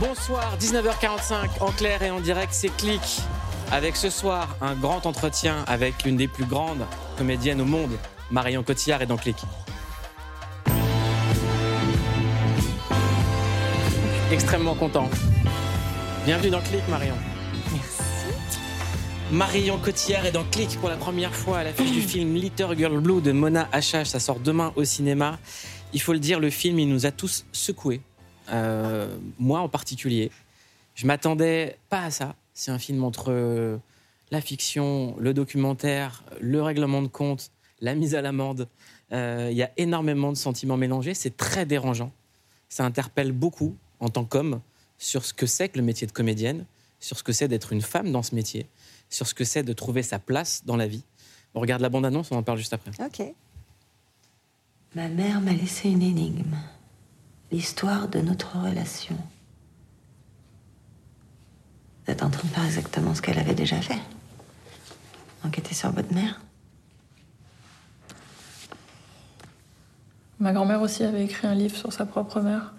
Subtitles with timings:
[0.00, 3.00] Bonsoir, 19h45 en clair et en direct, c'est Clic.
[3.72, 6.86] Avec ce soir un grand entretien avec l'une des plus grandes
[7.16, 7.90] comédiennes au monde,
[8.30, 9.36] Marion Cotillard, et dans Clic.
[14.30, 15.10] Extrêmement content.
[16.24, 17.14] Bienvenue dans Clic, Marion.
[17.72, 18.02] Merci.
[19.32, 23.00] Marion Cotillard est dans Clic pour la première fois à l'affiche du film Little Girl
[23.00, 24.04] Blue de Mona H.H.
[24.04, 25.40] Ça sort demain au cinéma.
[25.92, 28.00] Il faut le dire, le film, il nous a tous secoués.
[28.50, 30.30] Euh, moi en particulier.
[30.94, 32.34] Je m'attendais pas à ça.
[32.54, 33.78] C'est un film entre
[34.30, 38.68] la fiction, le documentaire, le règlement de compte, la mise à l'amende.
[39.12, 41.14] Euh, il y a énormément de sentiments mélangés.
[41.14, 42.12] C'est très dérangeant.
[42.68, 44.60] Ça interpelle beaucoup en tant qu'homme
[44.98, 46.64] sur ce que c'est que le métier de comédienne,
[47.00, 48.66] sur ce que c'est d'être une femme dans ce métier,
[49.08, 51.04] sur ce que c'est de trouver sa place dans la vie.
[51.54, 52.90] On regarde la bande-annonce, on en parle juste après.
[53.00, 53.22] Ok.
[54.94, 56.56] Ma mère m'a laissé une énigme
[57.50, 59.16] l'histoire de notre relation.
[62.04, 64.00] Vous êtes en train de faire exactement ce qu'elle avait déjà fait.
[65.44, 66.40] Enquêter sur votre mère.
[70.40, 72.74] Ma grand-mère aussi avait écrit un livre sur sa propre mère.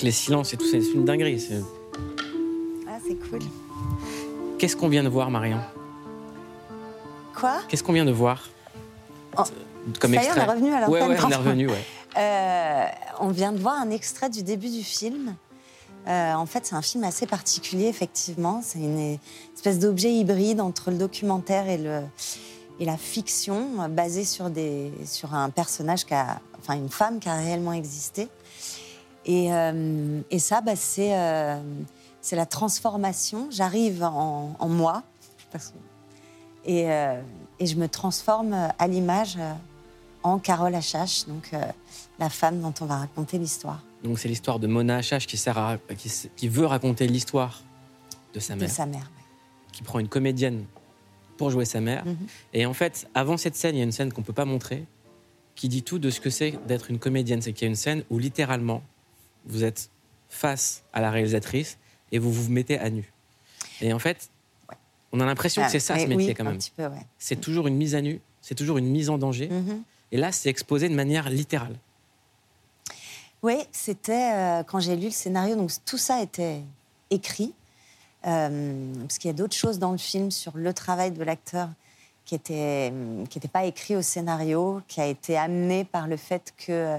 [0.00, 1.46] Avec les silences et tout, c'est une dinguerie.
[2.88, 3.40] Ah, c'est cool.
[4.58, 5.60] Qu'est-ce qu'on vient de voir, Marion?
[7.34, 7.60] Quoi?
[7.68, 8.48] Qu'est-ce qu'on vient de voir?
[9.36, 9.42] Oh.
[9.98, 10.40] Comme Ça extrait.
[10.40, 11.84] on est revenu à ouais, ouais, on est revenu, ouais.
[12.16, 12.84] Euh,
[13.20, 15.34] on vient de voir un extrait du début du film.
[16.08, 18.62] Euh, en fait, c'est un film assez particulier, effectivement.
[18.64, 19.18] C'est une
[19.54, 22.00] espèce d'objet hybride entre le documentaire et, le,
[22.78, 27.28] et la fiction, basé sur, des, sur un personnage, qui a, enfin une femme qui
[27.28, 28.28] a réellement existé.
[29.28, 31.62] Euh, et, ça, bah, euh,
[32.20, 33.48] c'est la transformation.
[33.50, 35.02] J'arrive en, moi
[36.64, 37.20] et, euh,
[37.58, 39.38] et, je me transforme à l'image
[40.22, 41.52] en Carole Achache, donc
[42.18, 43.82] la femme dont on va raconter l'histoire.
[44.04, 45.76] Donc c'est l'histoire de Mona Achache qui, sert à,
[46.36, 47.62] qui, veut raconter l'histoire
[48.34, 48.68] de sa mère.
[48.68, 49.10] De sa mère,
[49.72, 50.64] Qui prend une comédienne
[51.36, 52.04] pour jouer sa mère.
[52.04, 52.16] Mhm.
[52.52, 54.44] Et en fait, avant cette scène, il y a une scène qu'on ne peut pas
[54.44, 54.86] montrer,
[55.54, 57.42] qui dit tout de ce que c'est d'être une comédienne.
[57.42, 58.82] C'est qu'il y a une scène où littéralement,
[59.46, 59.90] vous êtes
[60.28, 61.78] face à la réalisatrice
[62.12, 63.12] et vous vous mettez à nu.
[63.80, 64.30] Et en fait,
[65.12, 66.58] on a l'impression que ah, c'est ça ce métier quand même.
[67.18, 69.48] C'est toujours une mise à nu, c'est toujours une mise en danger.
[69.48, 69.82] Mm-hmm.
[70.12, 71.76] Et là, c'est exposé de manière littérale.
[73.42, 76.60] Oui, c'était euh, quand j'ai lu le scénario, donc tout ça était
[77.10, 77.54] écrit.
[78.26, 81.70] Euh, parce qu'il y a d'autres choses dans le film sur le travail de l'acteur
[82.30, 82.92] qui n'était
[83.28, 86.98] qui était pas écrit au scénario, qui a été amené par le fait qu'il euh,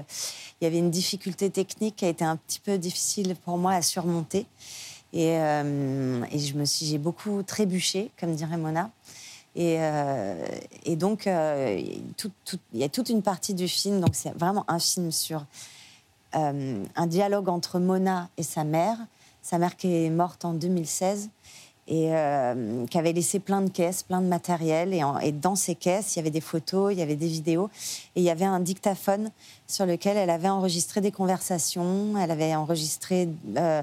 [0.60, 3.80] y avait une difficulté technique qui a été un petit peu difficile pour moi à
[3.80, 4.44] surmonter.
[5.14, 8.90] Et, euh, je me suis, j'ai beaucoup trébuché, comme dirait Mona.
[9.56, 10.46] Et, euh,
[10.84, 12.02] et donc, il
[12.74, 15.46] y a toute une partie du film, donc c'est vraiment un film sur
[16.34, 18.98] un dialogue entre Mona et sa mère,
[19.42, 21.30] sa mère qui est morte en 2016
[21.88, 24.94] et euh, qui avait laissé plein de caisses, plein de matériel.
[24.94, 27.70] Et, dans ces caisses, il y avait des photos, il y avait des vidéos,
[28.14, 29.30] et il y avait un dictaphone
[29.66, 33.82] sur lequel elle avait enregistré des conversations, elle avait enregistré euh,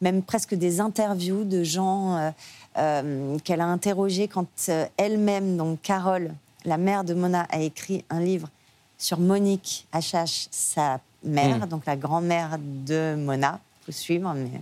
[0.00, 2.32] même presque des interviews de gens
[2.76, 6.34] euh, qu'elle a interrogés quand elle-même, donc Carole,
[6.64, 8.48] la mère de Mona, a écrit un livre
[8.96, 11.68] sur Monique HH, sa mère, mm.
[11.68, 13.60] donc la grand-mère de Mona.
[13.86, 14.34] Faut suivre.
[14.34, 14.60] Mais...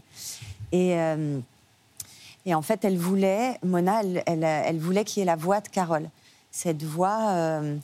[0.73, 0.95] Et
[2.47, 6.09] et en fait, elle voulait, Mona, elle, voulait qu'il y ait la voix de Carole.
[6.53, 7.77] Cette voix euh,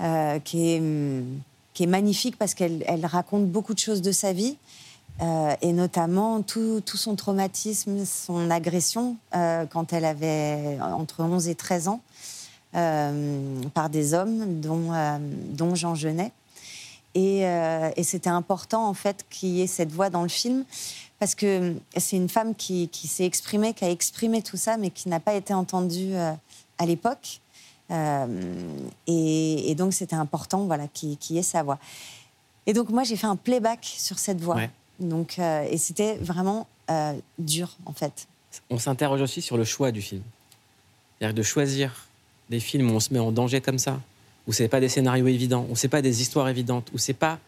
[0.00, 4.56] euh, qui, est, magnifique parce qu'elle raconte beaucoup de choses de sa vie.
[5.20, 11.54] Euh, et notamment tout, tout, son traumatisme, son agression quand elle avait entre 11 et
[11.54, 12.00] 13 ans
[12.72, 14.90] par des hommes, dont,
[15.50, 16.32] dont Jean Genet.
[17.14, 20.64] Et, et c'était important en fait qu'il y ait cette voix dans le film
[21.22, 25.08] parce que c'est une femme qui, s'est exprimée, qui a exprimé tout ça, mais qui
[25.08, 26.32] n'a pas été entendue euh,
[26.78, 27.38] à l'époque.
[27.92, 28.26] Euh,
[29.06, 31.78] et, donc, c'était important voilà, qu'il y ait sa voix.
[32.66, 34.62] Et donc, moi, j'ai fait un playback sur cette voix.
[34.98, 36.66] Donc, euh, et c'était vraiment
[37.38, 38.26] dur, en fait.
[38.68, 40.24] On s'interroge aussi sur le choix du film.
[41.20, 42.08] C'est-à-dire de choisir
[42.50, 44.00] des films où on se met en danger comme ça,
[44.48, 47.38] où c'est pas des scénarios évidents, où c'est pas des histoires évidentes, où c'est pas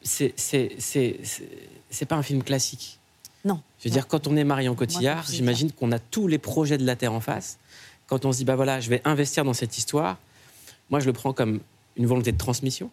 [0.00, 2.98] c'est pas un film classique.
[3.44, 3.60] Non.
[3.78, 6.86] Je veux dire, quand on est Marion Cotillard, j'imagine qu'on a tous les projets de
[6.86, 7.58] la Terre en face.
[8.06, 10.18] Quand on se dit, bah voilà, je vais investir dans cette histoire,
[10.90, 11.60] moi je le prends comme
[11.96, 12.90] une volonté de transmission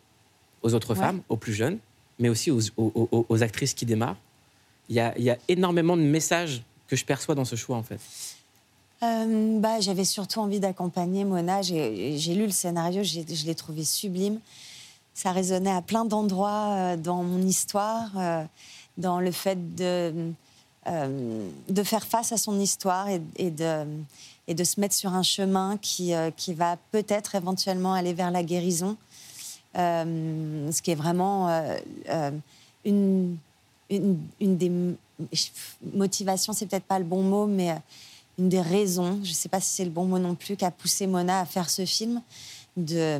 [0.61, 1.79] aux autres femmes, aux plus jeunes,
[2.19, 4.17] mais aussi aux, actrices qui démarrent.
[4.89, 7.77] Il y, a, il y, a, énormément de messages que je perçois dans ce choix,
[7.77, 7.99] en fait.
[9.03, 11.61] Euh, bah, J'avais surtout envie d'accompagner Mona.
[11.61, 14.39] J'ai lu le scénario, je l'ai trouvé sublime.
[15.13, 18.43] Ça résonnait à plein d'endroits euh, dans mon histoire, euh,
[18.97, 20.31] dans le fait de,
[20.87, 23.85] de faire face à son histoire et, et, de,
[24.47, 28.43] et de se mettre sur un chemin qui, qui va peut-être éventuellement aller vers la
[28.43, 28.97] guérison.
[29.75, 31.49] ce qui est vraiment
[32.83, 33.37] une,
[33.89, 34.71] une, une, des
[35.93, 37.75] motivations, c'est peut-être pas le bon mot, mais
[38.37, 40.65] une des raisons, je ne sais pas si c'est le bon mot non plus, qui
[40.65, 42.21] a poussé Mona à faire ce film,
[42.75, 43.19] de,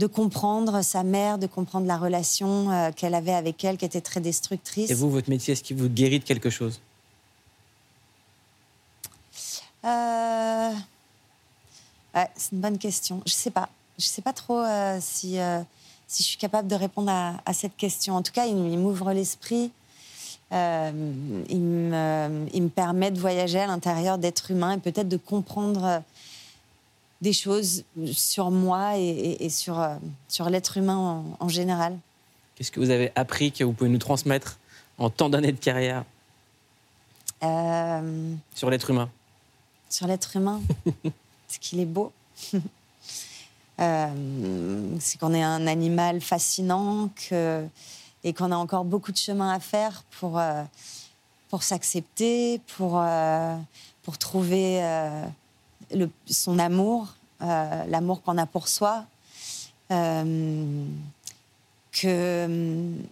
[0.00, 4.00] de comprendre sa mère, de comprendre la relation euh, qu'elle avait avec elle, qui était
[4.00, 4.90] très destructrice.
[4.90, 6.80] Et vous, votre métier, est-ce qu'il vous guérit de quelque chose?
[9.84, 10.72] Euh...
[12.36, 13.22] C'est une bonne question.
[13.26, 13.68] Je ne sais pas.
[13.98, 15.38] Je ne sais pas trop euh, si,
[16.08, 18.16] si je suis capable de répondre à, à cette question.
[18.16, 19.70] En tout cas, il m'ouvre l'esprit.
[20.52, 20.90] Euh,
[21.48, 26.02] il, me, il, me, permet de voyager à l'intérieur d'êtres humains et peut-être de comprendre
[27.20, 29.96] des choses sur moi et, sur, euh,
[30.28, 31.98] sur l'être humain en, général.
[32.54, 34.58] Qu'est-ce que vous avez appris que vous pouvez nous transmettre
[34.98, 36.04] en tant d'années de carrière
[38.54, 39.10] Sur l'être humain?
[39.88, 40.60] Sur l'être humain
[41.48, 42.12] Ce qu'il est beau.
[43.78, 47.66] c'est qu'on est un animal fascinant, que
[48.24, 50.62] et qu'on a encore beaucoup de chemin à faire pour, euh,
[51.48, 53.56] pour s'accepter, pour, euh,
[54.02, 55.24] pour trouver euh,
[55.94, 57.08] le, son amour,
[57.40, 59.04] l'amour qu'on a pour soi.
[59.88, 60.16] que,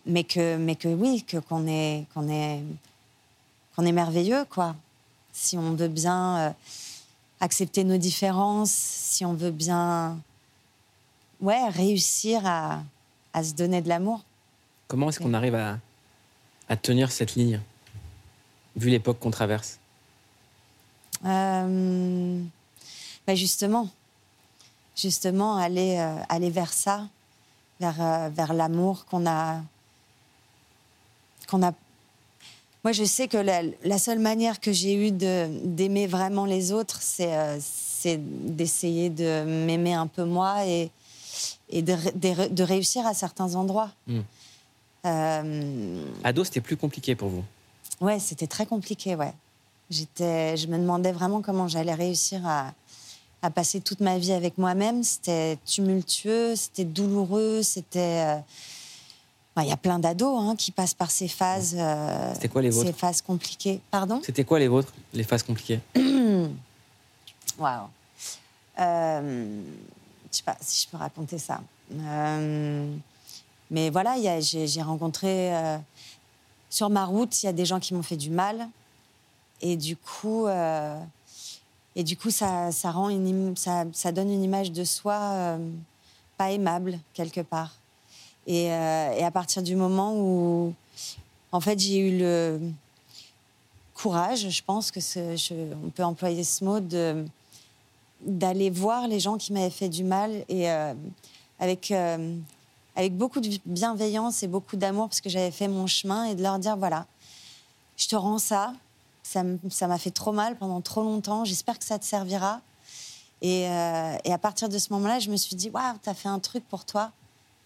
[0.06, 2.60] mais, que, mais que oui, que, qu'on, est, qu'on, est,
[3.74, 4.76] qu'on est merveilleux, quoi.
[5.32, 6.54] Si on veut bien
[7.40, 10.18] accepter nos différences, si on veut bien
[11.40, 12.82] ouais, réussir à,
[13.32, 14.22] à se donner de l'amour.
[14.88, 17.60] Comment est-ce qu'on arrive à, tenir cette ligne,
[18.76, 19.78] vu l'époque qu'on traverse?
[21.24, 22.42] Euh,
[23.28, 23.90] bah, Justement,
[24.96, 27.06] justement, aller, euh, aller vers ça,
[27.78, 29.60] vers, euh, vers l'amour qu'on a,
[31.46, 31.74] qu'on a.
[32.84, 38.16] Moi, je sais que la, seule manière que j'ai eue d'aimer vraiment les autres, c'est
[38.16, 40.90] d'essayer de m'aimer un peu moi et,
[41.68, 41.96] et de,
[42.48, 43.90] de, réussir à certains endroits.
[44.06, 44.20] Hmm.
[45.04, 46.02] Euh...
[46.24, 47.44] Ado, c'était plus compliqué pour vous?
[48.00, 49.34] Ouais, c'était très compliqué, ouais.
[49.90, 52.72] J'étais, je me demandais vraiment comment j'allais réussir à,
[53.42, 55.02] à, passer toute ma vie avec moi-même.
[55.02, 58.24] C'était tumultueux, c'était douloureux, c'était.
[58.26, 58.38] Euh,
[59.62, 61.74] il y a plein d'ados hein, qui passent par ces phases.
[61.76, 63.80] Euh, c'était quoi les vôtres Ces phases compliquées.
[63.90, 64.20] Pardon?
[64.24, 65.80] C'était quoi les vôtres, les phases compliquées?
[67.58, 67.88] Waouh.
[68.78, 69.62] Euh,
[70.30, 71.60] je sais pas si je peux raconter ça.
[71.92, 72.94] Euh,
[73.70, 75.78] mais voilà, j'ai rencontré euh,
[76.70, 78.68] sur ma route, il y a des gens qui m'ont fait du mal.
[79.60, 80.46] Et du coup,
[81.96, 85.70] et du coup ça, ça, rend une, ça, ça, donne une image de soi euh,
[86.36, 87.74] pas aimable, quelque part.
[88.46, 90.72] Et, et, à partir du moment où,
[91.52, 92.60] en fait, j'ai eu le
[93.92, 95.00] courage, je pense que
[95.84, 96.80] on peut employer ce mot,
[98.22, 100.70] d'aller voir les gens qui m'avaient fait du mal et
[101.58, 101.92] avec
[102.98, 106.42] avec beaucoup de bienveillance et beaucoup d'amour parce que j'avais fait mon chemin et de
[106.42, 107.06] leur dire voilà,
[107.96, 108.72] je te rends ça.
[109.28, 111.44] Ça m'a fait trop mal pendant trop longtemps.
[111.44, 112.60] J'espère que ça te servira.
[113.42, 116.14] Et, euh, et à partir de ce moment-là, je me suis dit waouh, tu as
[116.14, 117.12] fait un truc pour toi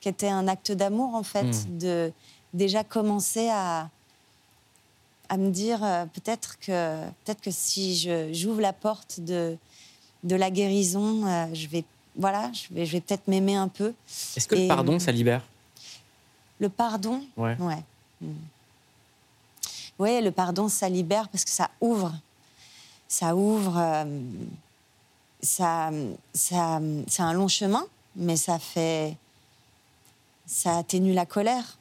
[0.00, 1.78] qui était un acte d'amour en fait, hmm.
[1.78, 2.12] de
[2.52, 3.88] déjà commencer à,
[5.28, 9.56] à me dire euh, peut-être que, peut que si j'ouvre la porte de,
[10.24, 11.84] de la guérison, euh, je vais
[12.16, 13.94] voilà, je vais, je vais peut-être m'aimer un peu.
[14.36, 15.42] Est-ce que le pardon, ça libère?
[16.58, 17.22] Le pardon?
[17.38, 17.56] Ouais.
[17.58, 17.82] Ouais.
[20.02, 22.12] Oui, le pardon, ça libère parce que ça ouvre.
[23.06, 23.76] Ça ouvre.
[23.78, 24.20] Euh,
[25.40, 25.92] ça,
[26.34, 27.84] ça, c'est un long chemin,
[28.16, 29.16] mais ça fait.
[30.44, 31.78] Ça atténue la colère.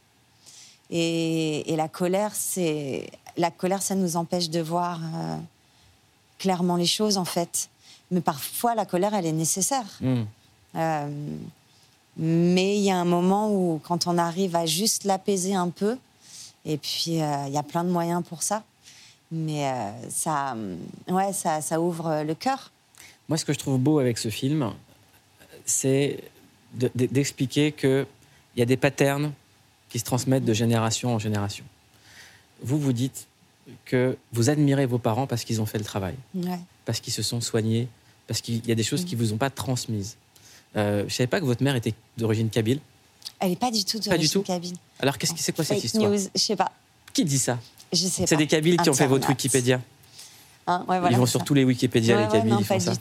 [0.91, 3.09] Et, et la colère, c'est.
[3.37, 5.37] La colère, ça nous empêche de voir euh,
[6.37, 7.69] clairement les choses, en fait.
[8.11, 9.97] Mais parfois, la colère, elle est nécessaire.
[9.99, 10.25] Hmm.
[10.75, 11.09] Euh,
[12.17, 15.97] mais il y a un moment où, quand on arrive à juste l'apaiser un peu,
[16.65, 18.63] et puis euh, il y a plein de moyens pour ça,
[19.31, 20.55] mais euh, ça,
[21.07, 22.71] ouais, ça, ça ouvre le cœur.
[23.29, 24.73] Moi, ce que je trouve beau avec ce film,
[25.65, 26.19] c'est
[26.73, 28.05] d'expliquer qu'il
[28.57, 29.31] y a des patterns
[29.89, 31.65] qui se transmettent de génération en génération.
[32.63, 33.27] Vous, vous dites,
[33.85, 36.59] que vous admirez vos parents parce qu'ils ont fait le travail, Ouais.
[36.85, 37.87] parce qu'ils se sont soignés,
[38.27, 39.05] parce qu'il y a des choses Mm.
[39.05, 40.17] qu'ils vous ont pas transmises.
[40.75, 42.79] Euh, je savais pas que votre mère était d'origine kabyle.
[43.41, 44.75] Elle n'est pas du tout de tout Kabyle.
[44.99, 46.71] Alors qu'est-ce que c'est quoi cette histoire news, je sais pas.
[47.11, 47.57] Qui dit ça
[47.91, 48.35] Je sais C'est pas.
[48.37, 49.27] des Kabyles qui ont fait votre.
[49.27, 49.81] Wikipédia.
[50.67, 51.45] Hein, ouais, voilà, ils vont c'est sur ça.
[51.45, 52.93] tous les Wikipédia, Ouais, les ouais, Kabyles, non, ils font pas ça.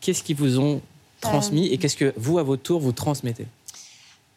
[0.00, 0.80] Qu'est-ce qu'ils vous ont
[1.20, 1.72] transmis Euh.
[1.72, 3.46] et qu'est-ce que vous, à votre tour, vous transmettez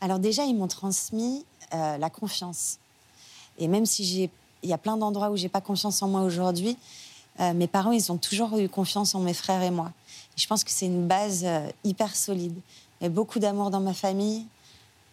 [0.01, 2.77] Alors déjà, ils m'ont transmis euh, la confiance.
[3.59, 4.29] Et même si j'ai,
[4.63, 6.77] il y a plein d'endroits où j'ai pas confiance en moi aujourd'hui,
[7.39, 9.91] euh, mes parents, ils ont toujours eu confiance en mes frères et moi.
[10.37, 12.55] Et je pense que c'est une base euh, hyper solide.
[13.09, 14.45] Beaucoup d'amour dans ma famille.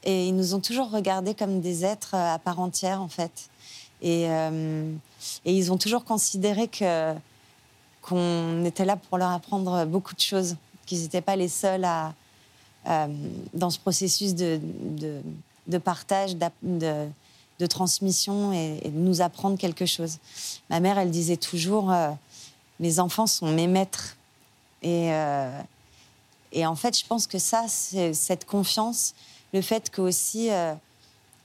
[0.04, 3.48] Et ils nous ont toujours regardés comme des êtres euh, à part entière, en fait.
[4.00, 4.92] Et, euh,
[5.44, 7.14] et ils ont toujours considéré que
[8.00, 12.14] qu'on était là pour leur apprendre beaucoup de choses, qu'ils n'étaient pas les seuls à,
[12.86, 13.06] euh,
[13.52, 14.60] dans ce processus de,
[15.66, 17.06] de, partage, de,
[17.58, 20.18] de transmission et, de nous apprendre quelque chose.
[20.70, 21.92] Ma mère, elle disait toujours,
[22.80, 24.16] mes enfants sont mes maîtres.
[24.82, 25.10] Et,
[26.52, 29.14] et en fait, je pense que ça, c'est cette confiance,
[29.52, 30.74] le fait que aussi, euh,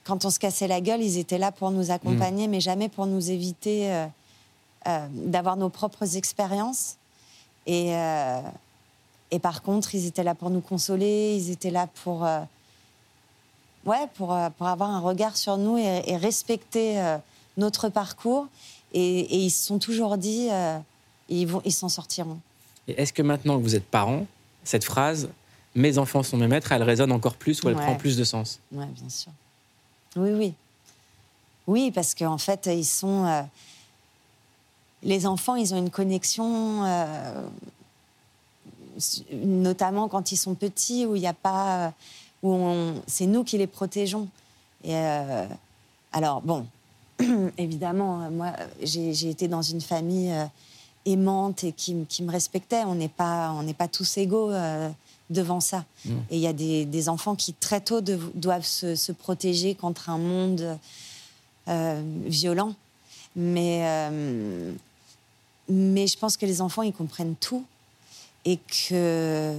[0.03, 3.05] quand on se cassait la gueule, ils étaient là pour nous accompagner, mais jamais pour
[3.05, 4.05] nous éviter euh,
[4.87, 6.97] euh, d'avoir nos propres expériences.
[7.65, 8.41] Et, euh,
[9.31, 12.27] et par contre, ils étaient là pour nous consoler, ils étaient là pour,
[13.85, 17.01] ouais, pour, pour avoir un regard sur nous et, et respecter
[17.55, 18.47] notre parcours.
[18.93, 20.49] Et, et ils se sont toujours dit,
[21.29, 22.39] ils vont, ils s'en sortiront.
[22.87, 24.25] Et est-ce que maintenant que vous êtes parents,
[24.63, 25.29] cette phrase
[25.75, 27.83] «mes enfants sont mes maîtres», elle résonne encore plus ou elle Ouais.
[27.83, 29.31] prend plus de sens Oui, bien sûr.
[30.15, 30.53] Oui, oui.
[31.67, 33.25] Oui, parce qu'en fait, ils sont.
[33.25, 33.41] euh,
[35.01, 37.41] les enfants, ils ont une connexion, euh,
[39.31, 41.93] notamment quand ils sont petits, où il n'y a pas.
[42.41, 42.57] où
[43.07, 44.27] c'est nous qui les protégeons.
[44.83, 45.45] Et euh,
[46.11, 46.65] alors, bon,
[47.57, 48.51] évidemment, moi,
[48.81, 50.33] j'ai été dans une famille
[51.05, 52.83] aimante et qui, me respectait.
[52.85, 54.89] On n'est pas, on pas tous égaux euh,
[55.29, 55.85] devant ça.
[56.05, 56.11] Mm.
[56.29, 60.09] Et il y a des, des enfants qui, très tôt, doivent se, se protéger contre
[60.09, 60.77] un monde
[61.67, 62.75] euh, violent.
[63.35, 64.71] Mais, euh,
[65.69, 67.65] mais je pense que les enfants, ils comprennent tout
[68.45, 69.57] et que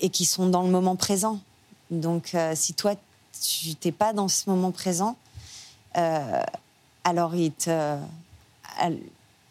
[0.00, 1.38] et qui sont dans le moment présent.
[1.92, 2.96] Donc, si toi,
[3.40, 5.16] tu t'es pas dans ce moment présent,
[5.94, 7.96] alors ils te,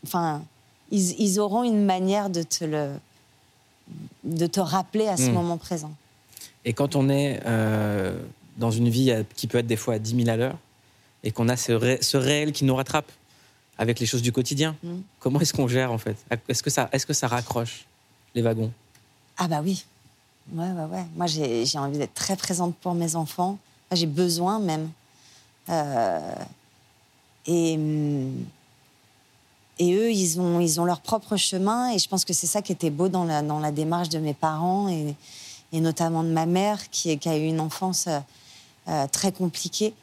[0.03, 0.41] enfin,
[0.91, 2.91] ils, ils auront une manière de te le,
[4.23, 5.33] de te rappeler à ce Mm.
[5.33, 5.91] moment présent.
[6.65, 8.17] Et quand on est euh,
[8.57, 10.57] dans une vie qui peut être des fois à 10 000 à l'heure
[11.23, 13.11] et qu'on a ce, ré- ce réel qui nous rattrape
[13.77, 14.99] avec les choses du quotidien, Mm.
[15.19, 16.15] comment est-ce qu'on gère en fait?
[16.47, 17.85] Est-ce que, ça, est que ça raccroche
[18.35, 18.71] les wagons?
[19.37, 19.85] Ah bah oui.
[20.53, 21.05] Ouais, ouais, ouais.
[21.15, 23.57] Moi, j'ai envie d'être très présente pour mes enfants.
[23.91, 24.89] J'ai besoin même.
[25.69, 26.35] Euh,
[27.47, 28.33] et, hum,
[29.79, 31.91] et eux, ils ont, ils ont leur propre chemin.
[31.91, 34.19] Et je pense que c'est ça qui était beau dans la, dans la démarche de
[34.19, 35.15] mes parents et,
[35.71, 38.19] et notamment de ma mère, qui, a eu une enfance euh,
[38.89, 39.93] euh, très compliquée,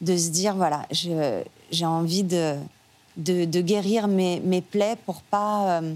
[0.00, 2.56] de se dire, voilà, j'ai envie de,
[3.16, 5.80] de, guérir mes, mes plaies pour pas...
[5.80, 5.94] euh,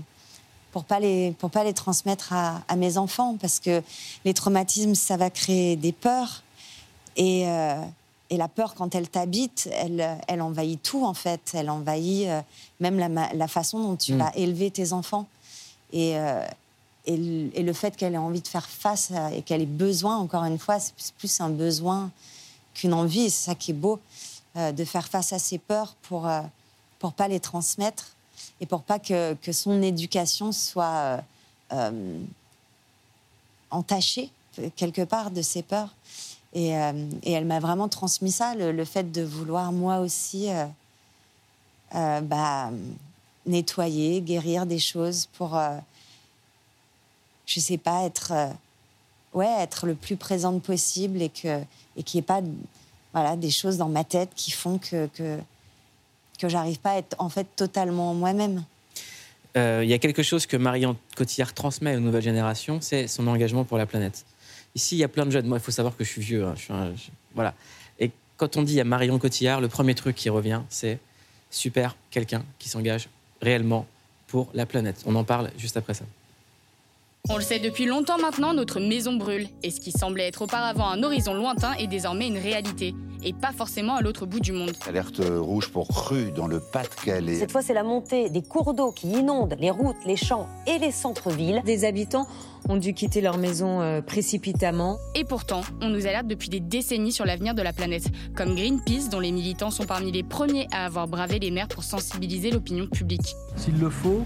[0.70, 3.82] pour pas les pour pas les transmettre à, à mes enfants parce que
[4.26, 6.42] les traumatismes ça va créer des peurs
[7.16, 7.47] et
[8.30, 12.40] et la peur quand elle t'habite elle elle envahit tout en fait elle envahit euh,
[12.80, 14.18] même la, façon dont tu Mm.
[14.18, 15.26] vas élever tes enfants
[15.92, 16.44] et euh,
[17.06, 19.66] et le, et le fait qu'elle ait envie de faire face à- et qu'elle ait
[19.66, 22.11] besoin encore une fois c'est plus- un besoin
[22.75, 23.99] qu'une envie c'est ça qui est beau
[24.56, 26.28] euh, de faire face à ses peurs pour
[26.99, 28.08] pour pas les transmettre
[28.61, 31.20] et pour pas que, que son éducation soit
[33.70, 34.30] entachée
[34.76, 35.94] quelque part de ses peurs.
[36.54, 40.64] Et, euh, et elle m'a vraiment transmis ça, le, fait de vouloir moi aussi euh,
[41.94, 42.70] euh, bah,
[43.46, 45.60] nettoyer, guérir des choses pour,
[47.46, 48.32] je sais pas, être,
[49.34, 51.60] ouais, être le plus présente possible et que
[51.96, 52.40] et qu'il n'y ait pas
[53.12, 55.38] voilà, des choses dans ma tête qui font que, que,
[56.38, 58.64] que pas à être en fait totalement moi-même.
[59.56, 63.64] Il y a quelque chose que Marion Cotillard transmet aux nouvelles générations, c'est son engagement
[63.64, 64.24] pour la planète.
[64.78, 65.49] Ici, il y a plein de jeunes.
[65.49, 66.44] Moi, il faut savoir que je suis vieux.
[66.47, 66.54] hein.
[66.70, 66.92] Un-
[67.35, 67.52] voilà.
[67.99, 71.00] Et quand on dit à Marion Cotillard, le premier truc qui revient, c'est
[71.50, 73.08] super, quelqu'un qui s'engage
[73.42, 73.88] réellement
[74.28, 75.02] pour la planète.
[75.04, 76.04] On en parle juste après ça.
[77.30, 79.48] On le sait depuis longtemps maintenant, notre maison brûle.
[79.62, 82.94] Et ce qui semblait être auparavant un horizon lointain est désormais une réalité.
[83.22, 84.72] Et pas forcément à l'autre bout du monde.
[84.87, 87.34] Alerte rouge pour crue dans le Pas-de-Calais.
[87.34, 90.78] Cette fois, c'est la montée des cours d'eau qui inondent les routes, les champs et
[90.78, 91.60] les centres-villes.
[91.66, 92.26] Des habitants
[92.68, 94.98] ont dû quitter leur maison euh, précipitamment.
[95.14, 99.10] Et pourtant, on nous alerte depuis des décennies sur l'avenir de la planète, comme Greenpeace,
[99.10, 102.87] dont les militants sont parmi les premiers à avoir bravé les mers pour sensibiliser l'opinion
[102.87, 103.34] publique.
[103.56, 104.25] S'il le faut,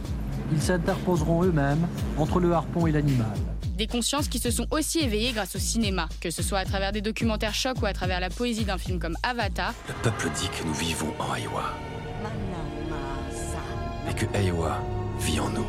[0.53, 1.87] ils s'interposeront eux-mêmes
[2.19, 3.37] entre le harpon et l'animal.
[3.77, 6.93] Des consciences qui se sont aussi éveillées grâce au cinéma, que ce soit à travers
[6.93, 9.75] des documentaires chocs ou à travers la poésie d'un film comme Avatar.
[9.89, 11.65] Le peuple dit que nous vivons en Aiwa.
[14.11, 14.79] Et que Aiwa
[15.21, 15.67] vit en nous.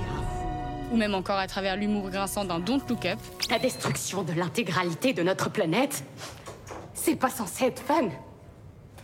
[0.92, 3.20] Ou même encore à travers l'humour grinçant d'un Don't Look Up.
[3.50, 6.04] La destruction de l'intégralité de notre planète,
[6.94, 8.10] c'est pas censé être fun.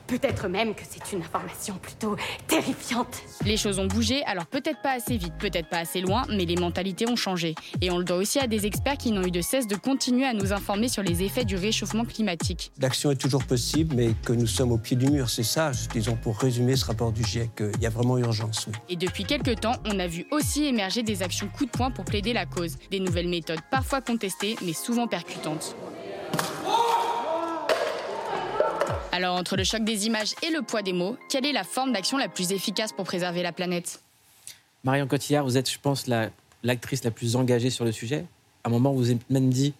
[0.09, 2.15] Peut-être même que c'est une information plutôt
[2.47, 3.21] terrifiante.
[3.45, 6.55] Les choses ont bougé, alors peut-être pas assez vite, peut-être pas assez loin, mais les
[6.55, 7.53] mentalités ont changé.
[7.79, 10.25] Et on le doit aussi à des experts qui n'ont eu de cesse de continuer
[10.25, 12.71] à nous informer sur les effets du réchauffement climatique.
[12.81, 16.15] L'action est toujours possible, mais que nous sommes au pied du mur, c'est ça, disons,
[16.15, 18.73] pour résumer ce rapport du GIEC, il y a vraiment urgence, oui.
[18.89, 22.05] Et depuis quelques temps, on a vu aussi émerger des actions coup de poing pour
[22.05, 22.77] plaider la cause.
[22.89, 25.75] Des nouvelles méthodes parfois contestées, mais souvent percutantes.
[29.11, 31.91] Alors, entre le choc des images et le poids des mots, quelle est la forme
[31.91, 34.01] d'action la plus efficace pour préserver la planète?
[34.83, 36.05] Marion Cotillard, vous êtes, je pense,
[36.63, 38.25] l'actrice la, plus engagée sur le sujet.
[38.63, 39.73] À un moment, vous avez même dit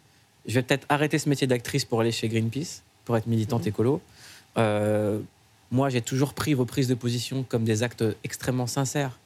[0.45, 3.69] je vais peut-être arrêter ce métier d'actrice pour aller chez Greenpeace, pour être militante mmh.
[3.69, 4.01] écolo.
[4.57, 5.19] Euh,
[5.71, 9.19] moi, j'ai toujours pris vos prises de position comme des actes extrêmement sincères,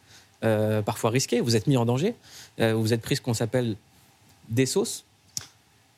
[0.44, 1.40] euh, parfois risqués.
[1.40, 2.16] Vous êtes mis en danger.
[2.60, 3.78] Euh, vous êtes pris ce qu'on s'appelle
[4.50, 5.06] des sauces.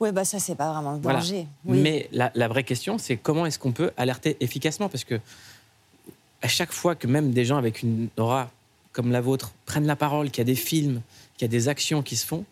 [0.05, 1.47] Oui, bah ça, c'est pas vraiment le danger.
[1.63, 4.87] Mais la, vraie question, c'est comment est-ce qu'on peut alerter efficacement?
[4.87, 5.19] Parce que
[6.43, 8.51] à chaque fois que même des gens avec une aura
[8.91, 11.01] comme la vôtre prennent la parole, qu'il y a des films,
[11.37, 12.45] qu'il y a des actions qui se font,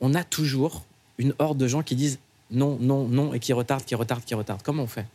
[0.00, 0.84] on a toujours
[1.18, 2.20] une horde de gens qui disent
[2.52, 4.62] non, non, non, et qui retardent, qui retardent, qui retardent.
[4.62, 5.06] Comment on fait?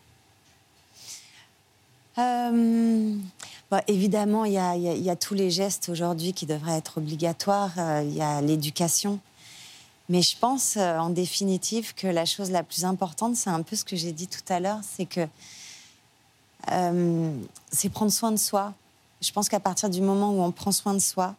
[2.17, 3.15] Euh,
[3.71, 7.71] bah, évidemment, il y, y, a tous les gestes aujourd'hui qui devraient être obligatoires.
[7.77, 9.21] Euh, il y a l'éducation.
[10.09, 13.75] Mais je pense, euh, en définitive, que la chose la plus importante, c'est un peu
[13.75, 15.27] ce que j'ai dit tout à l'heure, c'est que
[16.71, 17.31] euh,
[17.71, 18.73] c'est prendre soin de soi.
[19.21, 21.35] Je pense qu'à partir du moment où on prend soin de soi,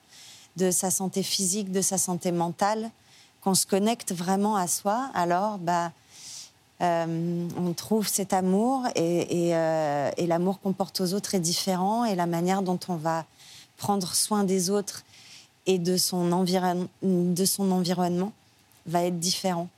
[0.57, 2.91] de sa santé physique, de sa santé mentale,
[3.41, 5.91] qu'on se connecte vraiment à soi, alors bah,
[6.81, 9.51] euh, on trouve cet amour et,
[10.27, 13.25] l'amour qu'on porte aux autres est différent et la manière dont on va
[13.79, 15.03] prendre soin des autres
[15.67, 18.33] et de son environnement
[18.87, 19.69] va être différent.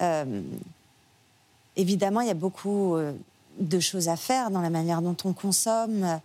[0.00, 0.42] Euh,
[1.76, 3.12] évidemment, il y a beaucoup euh,
[3.58, 6.20] de choses à faire dans la manière dont on consomme.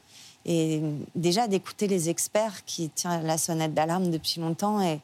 [0.46, 0.82] Et
[1.16, 5.00] déjà d'écouter les experts qui tirent la sonnette d'alarme depuis longtemps et,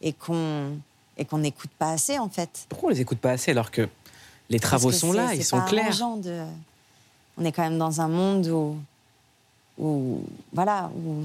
[0.00, 0.72] et qu'on
[1.18, 2.66] et qu'on n'écoute pas assez en fait.
[2.68, 3.88] Pourquoi on les écoute pas assez alors que
[4.48, 6.44] les travaux sont là, ils sont clairs de...
[7.36, 8.76] On est quand même dans un monde où,
[9.78, 11.24] où voilà, où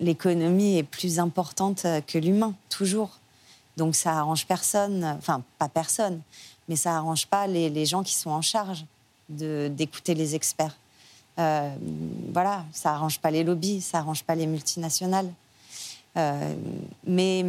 [0.00, 3.18] l'économie est plus importante que l'humain, toujours.
[3.76, 6.20] Donc ça arrange personne, enfin pas personne,
[6.68, 8.84] mais ça arrange pas les, gens qui sont en charge
[9.28, 10.76] d'écouter les experts.
[11.38, 11.74] Euh,
[12.32, 15.30] voilà, ça arrange pas les lobbies, ça arrange pas les multinationales.
[16.16, 16.54] Euh,
[17.04, 17.44] mais,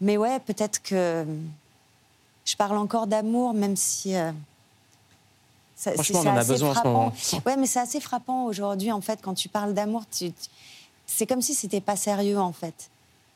[0.00, 1.24] mais ouais, peut-être que
[2.44, 4.14] je parle encore d'amour, même si.
[4.14, 4.32] Euh,
[5.76, 7.06] Franchement, on en a besoin frappant.
[7.06, 7.44] en ce moment.
[7.46, 10.02] Ouais, mais c'est assez frappant aujourd'hui, en fait, quand tu parles d'amour,
[11.06, 12.90] c'est comme si c'était pas sérieux, en fait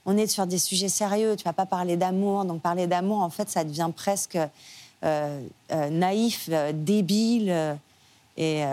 [0.05, 1.37] on est sur des sujets sérieux.
[1.37, 2.45] Tu vas pas parler d'amour.
[2.45, 7.77] Donc parler d'amour, en fait, ça devient presque euh, euh, naïf, euh, débile.
[8.37, 8.65] et,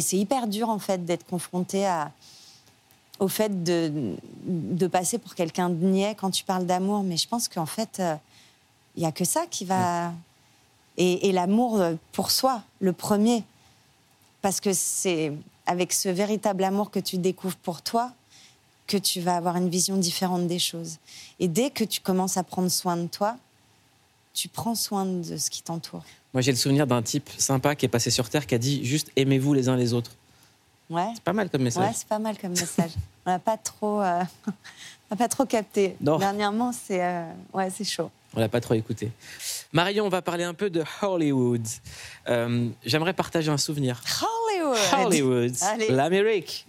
[0.00, 2.10] c'est hyper dur, en fait, d'être confronté à,
[3.18, 7.02] au fait de, passer pour quelqu'un de niais quand tu parles d'amour.
[7.02, 8.02] Mais je pense qu'en fait,
[8.96, 10.12] il n'y a que ça qui va...
[10.98, 13.44] Et, et l'amour pour soi, le premier.
[14.40, 15.34] Parce que c'est
[15.66, 18.12] avec ce véritable amour que tu découvres pour toi
[18.86, 20.98] que tu vas avoir une vision différente des choses.
[21.40, 23.36] Et dès que tu commences à prendre soin de toi,
[24.32, 26.04] tu prends soin de ce qui t'entoure.
[26.34, 28.84] Moi, j'ai le souvenir d'un type sympa qui est passé sur Terre qui a dit
[28.84, 30.12] juste aimez-vous les uns les autres.
[30.88, 31.08] Ouais.
[31.14, 31.84] C'est pas mal comme message.
[31.84, 32.92] Ouais, c'est pas mal comme message.
[33.24, 34.22] on n'a pas trop, euh,
[35.18, 35.96] pas trop capté.
[36.00, 38.10] Dernièrement, c'est euh, ouais, c'est chaud.
[38.34, 39.10] On l'a pas trop écouté.
[39.72, 41.66] Marion, on va parler un peu de Hollywood.
[42.28, 44.02] Euh, j'aimerais partager un souvenir.
[44.20, 44.78] Hollywood.
[44.92, 45.54] Hollywood.
[45.88, 46.66] L'Amérique.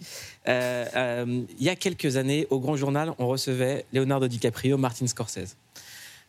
[0.48, 5.06] Euh, euh, il y a quelques années, au Grand Journal, on recevait Leonardo DiCaprio, Martin
[5.06, 5.56] Scorsese.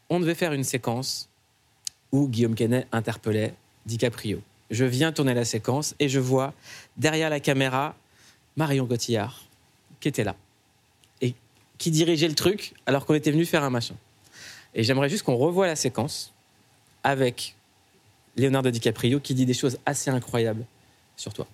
[0.10, 1.30] On devait faire une séquence
[2.12, 3.54] où Guillaume Canet interpellait
[3.86, 4.42] DiCaprio.
[4.72, 6.54] Je viens tourner la séquence et je vois
[6.98, 7.96] derrière la caméra
[8.58, 9.44] Marion Cotillard
[10.00, 10.36] qui était là
[11.22, 11.34] et
[11.78, 13.96] qui dirigeait le truc alors qu'on était venu faire un machin.
[14.76, 16.34] Et j'aimerais juste qu'on revoie la séquence
[17.04, 17.56] avec
[18.36, 20.66] Leonardo DiCaprio qui dit des choses assez incroyables
[21.16, 21.48] sur toi.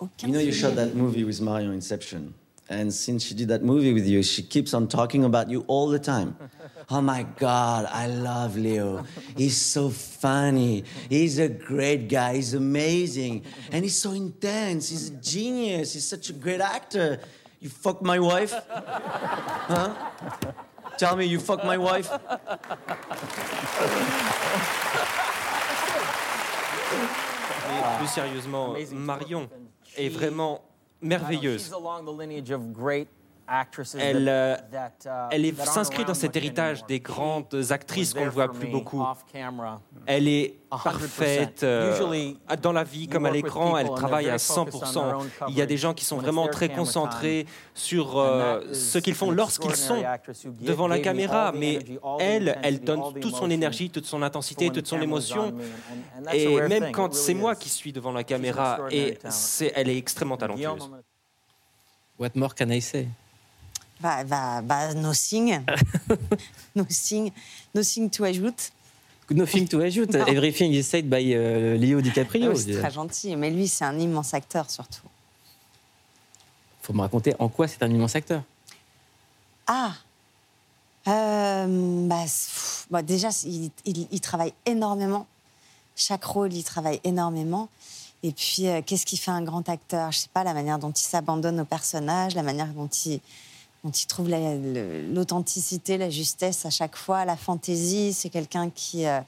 [0.00, 2.34] You know, you shot that movie with Mario Inception.
[2.68, 5.88] And since she did that movie with you, she keeps on talking about you all
[5.88, 6.36] the time.
[6.90, 9.06] Oh my God, I love Leo.
[9.38, 10.84] He's so funny.
[11.08, 12.34] He's a great guy.
[12.34, 13.46] He's amazing.
[13.72, 14.90] And he's so intense.
[14.90, 15.94] He's a genius.
[15.94, 17.20] He's such a great actor.
[17.58, 18.52] You fuck my wife?
[18.68, 19.94] Huh?
[20.98, 22.10] Tell me you fuck my wife?
[27.70, 29.48] Mais plus sérieusement, Marion
[29.96, 30.62] est vraiment
[31.00, 31.72] merveilleuse.
[33.98, 34.56] Elle, euh,
[35.30, 39.04] elle est- s'inscrit dans cet héritage des grandes actrices qu'on ne voit plus beaucoup.
[40.06, 41.92] Elle est parfaite euh,
[42.62, 43.76] dans la vie comme à l'écran.
[43.76, 45.14] Elle travaille à 100%.
[45.48, 49.30] Il y a des gens qui sont vraiment très concentrés sur euh, ce qu'ils font
[49.30, 50.02] lorsqu'ils sont
[50.60, 51.52] devant la caméra.
[51.52, 51.78] Mais
[52.18, 55.52] elle, elle donne toute son énergie, toute son intensité, toute son émotion.
[56.32, 59.18] Et même quand c'est moi qui suis devant la caméra, et
[59.74, 60.90] elle est extrêmement talentueuse.
[62.18, 63.08] What more can I say?
[64.00, 65.60] Bah, bah, bah, nothing.
[66.74, 67.30] nothing.
[67.74, 68.70] Nothing to ajoute.
[69.30, 70.12] Nothing to ajoute.
[70.14, 70.26] Non.
[70.26, 72.50] Everything is said by euh, Leo DiCaprio.
[72.52, 73.36] Ah c'est très gentil.
[73.36, 75.00] Mais lui, c'est un immense acteur, surtout.
[76.82, 78.42] faut me raconter en quoi c'est un immense acteur.
[79.66, 79.92] Ah
[81.06, 85.26] Euh, bah, pff, bah, Déjà, c'est- il, il- il travaille énormément.
[85.96, 87.68] Chaque rôle, il travaille énormément.
[88.22, 90.12] Et puis, euh, qu'est-ce qui fait un grand acteur?
[90.12, 93.20] Je sais pas, la manière dont il s'abandonne au personnage, la manière dont il,
[93.84, 98.14] dont il trouve l'authenticité, la justesse à chaque fois, la fantaisie.
[98.14, 99.20] C'est quelqu'un qui, euh,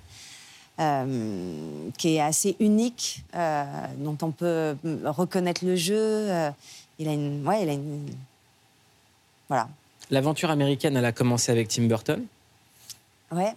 [0.81, 3.65] euh, qui est assez unique, euh,
[3.99, 6.29] dont on peut reconnaître le jeu.
[6.99, 7.47] il a une.
[7.47, 8.07] Ouais, il a une.
[9.49, 9.69] Voilà.
[10.11, 12.25] L'aventure américaine, elle a commencé avec Tim Burton.
[13.31, 13.55] Ouais.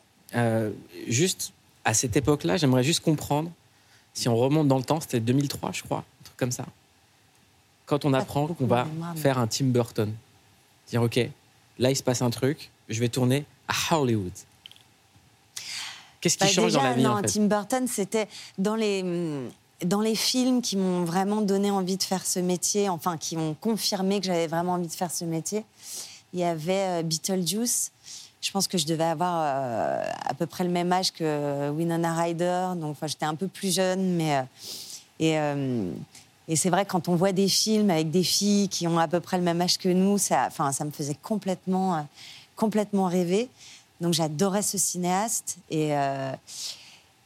[1.08, 1.54] Juste
[1.86, 3.50] à cette époque-là, j'aimerais juste comprendre
[4.14, 6.66] si on remonte dans le temps, c'était 2003, je crois, un truc comme ça.
[7.86, 8.86] Quand on apprend qu'on va
[9.16, 10.14] faire un Tim Burton,
[10.90, 11.20] dire ok,
[11.80, 14.32] là il se passe un truc, je vais tourner à Hollywood.
[16.22, 18.76] Qu'est-ce qui Bah, change déjà, dans la vie non, en fait Tim Burton, c'était dans
[18.76, 19.04] les,
[19.86, 23.54] dans les films qui m'ont vraiment donné envie de faire ce métier, enfin, qui m'ont
[23.54, 25.64] confirmé que j'avais vraiment envie de faire ce métier.
[26.34, 27.92] Il y avait euh, Beetlejuice.
[28.42, 32.14] Je pense que je devais avoir euh, à peu près le même âge que Winona
[32.16, 32.68] Ryder.
[32.76, 34.38] Donc, enfin, j'étais un peu plus jeune, mais.
[34.38, 34.42] euh,
[35.20, 35.40] et.
[35.40, 35.92] euh,
[36.50, 39.20] et c'est vrai, quand on voit des films avec des filles qui ont à peu
[39.20, 40.50] près le même âge que nous, ça,
[40.84, 42.02] me faisait complètement, euh,
[42.56, 43.50] complètement rêver.
[44.02, 45.58] Donc j'adorais ce cinéaste.
[45.70, 46.34] Et, euh,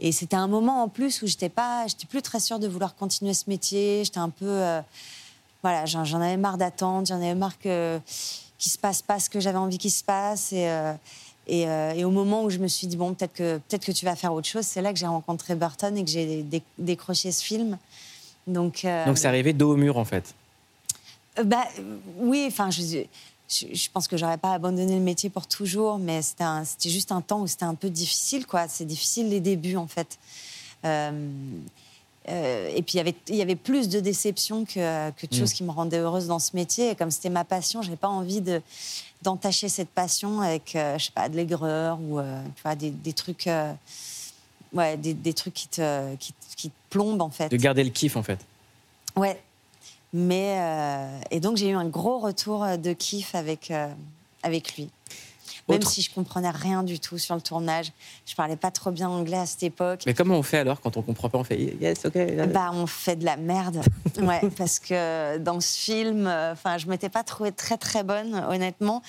[0.02, 2.96] et c'était un moment en plus où j'étais pas, j'étais plus très sûre de vouloir
[2.96, 4.04] continuer ce métier.
[4.04, 4.82] J'étais un peu, euh,
[5.62, 8.02] voilà, j'en avais marre d'attendre, j'en avais marre que
[8.58, 10.54] qu'il se passe pas ce que j'avais envie qu'il se passe.
[11.48, 11.66] Et,
[12.04, 14.34] au moment où je me suis dit bon, peut-être que peut-être que tu vas faire
[14.34, 17.78] autre chose, c'est là que j'ai rencontré Burton et que j'ai dé- décroché ce film.
[18.48, 20.34] Donc, euh, Donc c'est arrivé dos au mur en fait.
[21.40, 21.66] euh, bah,
[22.18, 22.82] oui, enfin, je,
[23.50, 27.22] je, je pense que j'aurais pas abandonné le métier pour toujours, mais c'était juste un
[27.22, 28.68] temps où c'était un peu difficile, quoi.
[28.68, 30.18] C'est difficile les débuts, en fait.
[30.86, 31.30] Euh,
[32.30, 35.36] euh, et puis il y avait- il y avait plus de déceptions que, que de
[35.36, 35.40] Mm.
[35.40, 36.92] choses qui me rendaient heureuse dans ce métier.
[36.92, 38.62] Et comme c'était ma passion, j'avais pas envie de
[39.22, 43.48] d'entacher cette passion avec, je sais pas, de l'aigreur ou tu vois, des, des trucs,
[44.74, 47.50] ouais, des, des trucs qui te, qui, qui te plombent en fait.
[47.50, 48.40] De garder le kiff en fait.
[49.16, 49.42] Ouais.
[50.14, 53.88] Mais euh, et donc j'ai eu un gros retour de kiff avec euh,
[54.44, 54.90] avec lui.
[55.70, 57.94] Même Autre- si je comprenais rien du tout sur le tournage,
[58.26, 60.04] je parlais pas trop bien anglais à cette époque.
[60.06, 62.18] Mais comment on fait alors quand on comprend pas On fait yes, ok.
[62.52, 63.82] Bah, on fait de la merde.
[64.22, 68.36] Ouais, parce que dans ce film, euh, enfin, je m'étais pas trouvée très très bonne,
[68.48, 69.02] honnêtement.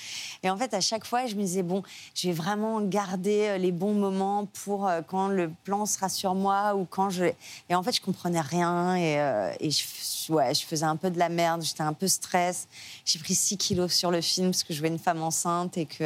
[0.42, 1.82] Et en fait, à chaque fois, je me disais bon,
[2.14, 6.34] je vais vraiment garder euh, les bons moments pour euh, quand le plan sera sur
[6.34, 7.24] moi ou quand je.
[7.68, 9.84] Et en fait, je comprenais rien et, euh, et je,
[10.32, 11.62] ouais, je faisais un peu de la merde.
[11.62, 12.66] J'étais un peu stress.
[13.04, 15.84] J'ai pris 6 kilos sur le film parce que je jouais une femme enceinte et
[15.86, 16.04] que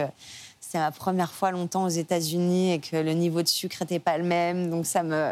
[0.68, 4.18] c'était ma première fois longtemps aux États-Unis et que le niveau de sucre n'était pas
[4.18, 4.68] le même.
[4.68, 5.30] Donc ça me.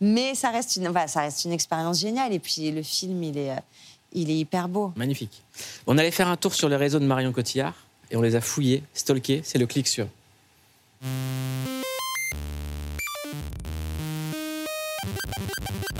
[0.00, 2.32] Mais ça reste une, voilà, ça reste une expérience géniale.
[2.32, 3.60] Et puis le film, il est, euh,
[4.12, 4.92] il est hyper beau.
[4.96, 5.44] Magnifique.
[5.86, 7.74] On allait faire un tour sur les réseaux de Marion Cotillard
[8.10, 9.42] et on les a fouillés, stalkés.
[9.44, 10.08] C'est le clic sur.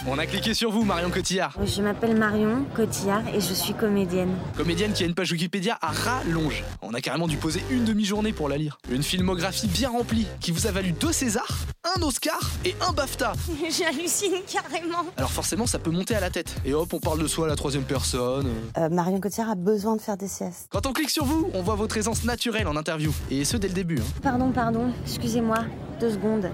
[0.04, 1.56] On a cliqué sur vous, Marion Cotillard.
[1.64, 4.30] Je m'appelle Marion Cotillard et je suis comédienne.
[4.56, 6.64] Comédienne qui a une page Wikipédia à rallonge.
[6.82, 8.78] On a carrément dû poser une demi-journée pour la lire.
[8.90, 11.56] Une filmographie bien remplie qui vous a valu deux Césars,
[11.96, 13.32] un Oscar et un BAFTA.
[13.70, 15.04] J'hallucine carrément.
[15.16, 16.56] Alors forcément, ça peut monter à la tête.
[16.64, 18.48] Et hop, on parle de soi à la troisième personne.
[18.78, 20.66] Euh, Marion Cotillard a besoin de faire des siestes.
[20.72, 23.12] Quand on clique sur vous, on voit votre aisance naturelle en interview.
[23.30, 24.00] Et ce, dès le début.
[24.00, 24.20] hein.
[24.20, 25.58] Pardon, pardon, excusez-moi,
[26.00, 26.50] deux secondes.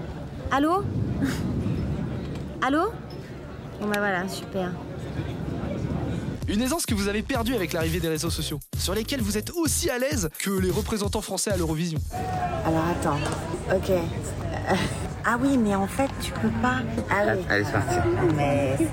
[0.51, 0.83] Allô?
[2.61, 2.91] Allô?
[3.81, 4.71] Bon bah voilà, super.
[6.47, 9.51] Une aisance que vous avez perdue avec l'arrivée des réseaux sociaux, sur lesquels vous êtes
[9.51, 11.99] aussi à l'aise que les représentants français à l'Eurovision.
[12.65, 13.19] Alors attends,
[13.73, 13.89] ok.
[13.91, 14.75] Euh,
[15.25, 16.77] ah oui, mais en fait, tu peux pas.
[17.09, 17.43] Ah oui.
[17.49, 17.95] Allez, c'est parti.
[18.35, 18.87] Mais c'est.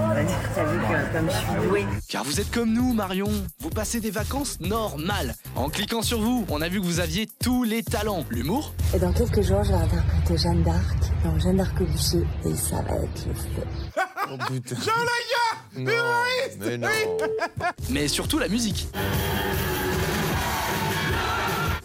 [0.00, 1.86] On va dire que t'as vu que comme je suis douée.
[2.08, 3.30] Car vous êtes comme nous, Marion.
[3.60, 5.34] Vous passez des vacances normales.
[5.54, 8.24] En cliquant sur vous, on a vu que vous aviez tous les talents.
[8.30, 12.26] L'humour, Et dans quelques jours, je vais interpréter Jeanne d'Arc dans Jeanne d'Arc au bûcher
[12.46, 13.62] et ça va être le feu.
[14.32, 14.76] Oh putain.
[15.76, 15.90] Non,
[16.64, 16.88] mais non.
[17.90, 18.88] mais surtout la musique.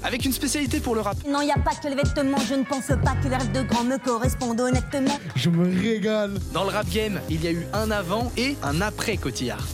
[0.03, 1.17] Avec une spécialité pour le rap.
[1.27, 3.63] Non, y a pas que les vêtements, je ne pense pas que les rêves de
[3.63, 5.17] grands me correspondent honnêtement.
[5.35, 6.35] Je me régale.
[6.53, 9.65] Dans le rap game, il y a eu un avant et un après Cotillard.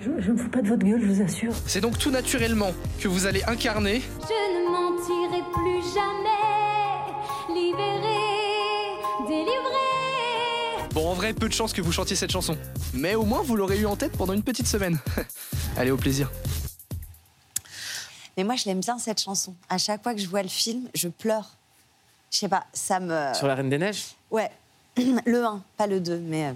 [0.00, 1.52] Je, je me fous pas de votre gueule, je vous assure.
[1.66, 8.09] C'est donc tout naturellement que vous allez incarner Je ne mentirai plus jamais, libéré.
[11.00, 12.58] Bon, en vrai, peu de chance que vous chantiez cette chanson.
[12.92, 14.98] Mais au moins, vous l'aurez eu en tête pendant une petite semaine.
[15.78, 16.30] Allez, au plaisir.
[18.36, 19.54] Mais moi, je l'aime bien cette chanson.
[19.70, 21.52] À chaque fois que je vois le film, je pleure.
[22.30, 23.32] Je sais pas, ça me.
[23.32, 24.08] Sur la Reine des Neiges?
[24.30, 24.50] Ouais,
[24.98, 26.48] le 1, pas le 2, mais.
[26.48, 26.52] euh,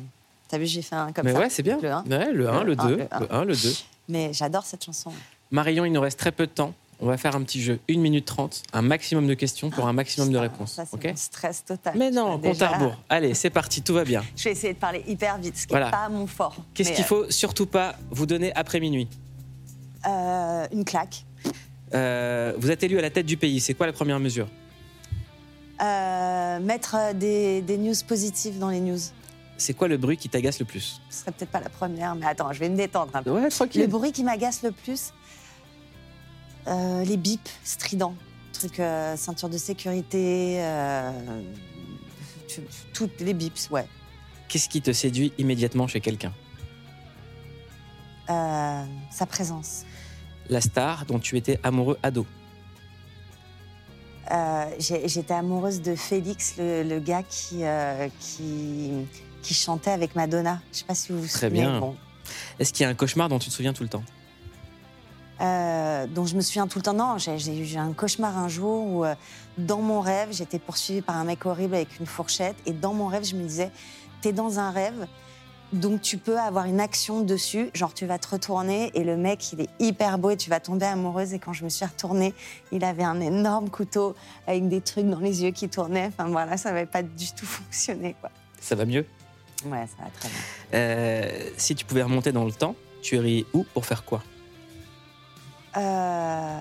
[0.48, 1.38] T'as vu, j'ai fait un comme Mais ça.
[1.38, 1.78] ouais, c'est bien.
[1.80, 2.02] Le 1.
[2.04, 3.20] Ouais, le 1, le 2, le un.
[3.20, 3.72] le 1, le 2.
[4.10, 5.10] Mais j'adore cette chanson.
[5.52, 6.74] Marion, il nous reste très peu de temps.
[7.00, 9.92] On va faire un petit jeu, 1 minute 30, un maximum de questions pour un
[9.92, 10.72] maximum de réponses.
[10.72, 11.94] Ça, c'est ok mon stress total.
[11.98, 12.96] Mais non, compte à rebours.
[13.08, 14.22] Allez, c'est parti, tout va bien.
[14.36, 15.86] Je vais essayer de parler hyper vite, ce qui Voilà.
[15.86, 16.56] n'est pas mon fort.
[16.74, 19.08] Qu'est-ce qu'il faut surtout pas vous donner après minuit
[20.06, 21.24] euh, Une claque.
[21.94, 24.48] Euh, Vous êtes élu à la tête du pays, c'est quoi la première mesure
[25.82, 28.98] Euh, mettre euh, des, des news positives dans les news.
[29.56, 32.26] C'est quoi le bruit qui t'agace le plus Ce serait peut-être pas la première, mais
[32.26, 33.30] attends, je vais me détendre un peu.
[33.30, 33.48] Ouais.
[33.76, 35.12] Le bruit qui m'agace le plus,
[36.68, 38.14] euh, les bips stridents.
[38.52, 41.10] Truc euh, ceinture de sécurité, euh,
[42.48, 43.86] tu- toutes les bips, ouais.
[44.48, 46.32] Qu'est-ce qui te séduit immédiatement chez quelqu'un?
[48.30, 49.84] Euh, sa présence.
[50.48, 52.26] La star dont tu étais amoureux ado.
[54.30, 58.92] Euh, j'ai- J'étais amoureuse de Félix, le, le gars qui, euh, qui,
[59.42, 60.62] qui chantait avec Madonna.
[60.72, 61.60] Je sais pas si vous vous Très souvenez.
[61.62, 61.80] bien.
[61.80, 61.94] bon.
[62.58, 64.04] Est-ce qu'il y a un cauchemar dont tu te souviens tout le temps?
[65.40, 66.92] Euh, dont je me souviens tout le temps.
[66.94, 69.14] Non, j'ai- j'ai eu un cauchemar un jour où, euh,
[69.58, 72.54] dans mon rêve, j'étais poursuivie par un mec horrible avec une fourchette.
[72.66, 73.70] Et dans mon rêve, je me disais,
[74.20, 75.06] t'es dans un rêve,
[75.72, 77.68] donc tu peux avoir une action dessus.
[77.74, 80.60] Genre, tu vas te retourner et le mec, il est hyper beau et tu vas
[80.60, 81.32] tomber amoureuse.
[81.34, 82.32] Et quand je me suis retournée,
[82.70, 84.14] il avait un énorme couteau
[84.46, 86.06] avec des trucs dans les yeux qui tournaient.
[86.16, 88.30] Enfin, voilà, ça n'avait pas du tout fonctionné, quoi.
[88.60, 89.04] Ça va mieux?
[89.66, 90.38] Ouais, ça va très bien.
[90.74, 94.22] Euh, Si tu pouvais remonter dans le temps, tu irais où pour faire quoi?
[95.76, 96.60] Euh...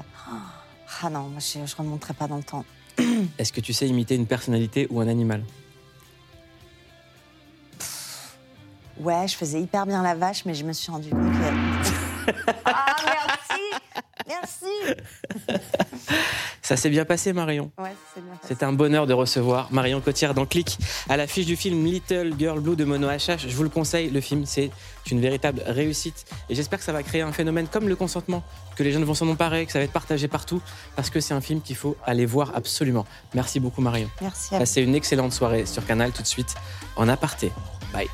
[1.01, 2.65] Ah non, moi, je, je remonterai pas dans le temps.
[3.37, 5.43] Est-ce que tu sais imiter une personnalité ou un animal?
[8.99, 12.31] Ouais, je faisais hyper bien la vache, mais je me suis rendu compte que.
[12.65, 13.63] ah, merci
[14.27, 14.65] Merci
[16.63, 18.55] Ça s'est bien passé, Marion Ouais, c'est bien passé.
[18.57, 20.77] C'est un bonheur de recevoir Marion Cotillard dans Click
[21.09, 23.47] à l'affiche du film Little Girl Blue de Mono HH.
[23.47, 24.71] Je vous le conseille, le film c'est
[25.11, 28.43] une véritable réussite et j'espère que ça va créer un phénomène comme le consentement,
[28.77, 30.61] que les jeunes vont s'en emparer, que ça va être partagé partout
[30.95, 33.05] parce que c'est un film qu'il faut aller voir absolument.
[33.33, 34.09] Merci beaucoup Marion.
[34.21, 34.61] Merci à vous.
[34.61, 36.55] Passez une excellente soirée sur Canal tout de suite
[36.95, 37.51] en aparté.
[37.91, 38.07] Bye.